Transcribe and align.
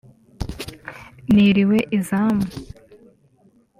niriwe 1.33 1.77
izamu 1.97 2.45